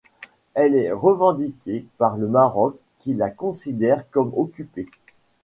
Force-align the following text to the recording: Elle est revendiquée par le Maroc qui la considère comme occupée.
Elle 0.55 0.73
est 0.73 0.91
revendiquée 0.91 1.85
par 1.99 2.17
le 2.17 2.27
Maroc 2.27 2.75
qui 2.97 3.13
la 3.13 3.29
considère 3.29 4.09
comme 4.09 4.31
occupée. 4.35 4.87